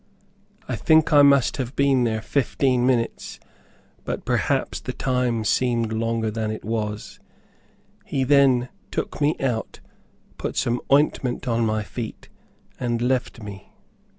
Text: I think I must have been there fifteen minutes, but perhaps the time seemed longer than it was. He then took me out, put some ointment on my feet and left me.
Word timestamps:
I 0.67 0.75
think 0.75 1.13
I 1.13 1.21
must 1.21 1.57
have 1.57 1.75
been 1.75 2.05
there 2.05 2.23
fifteen 2.23 2.87
minutes, 2.87 3.39
but 4.03 4.25
perhaps 4.25 4.79
the 4.79 4.93
time 4.93 5.43
seemed 5.45 5.93
longer 5.93 6.31
than 6.31 6.49
it 6.49 6.65
was. 6.65 7.19
He 8.03 8.23
then 8.23 8.69
took 8.89 9.21
me 9.21 9.35
out, 9.39 9.79
put 10.39 10.57
some 10.57 10.81
ointment 10.91 11.47
on 11.47 11.67
my 11.67 11.83
feet 11.83 12.29
and 12.79 12.99
left 12.99 13.43
me. 13.43 13.73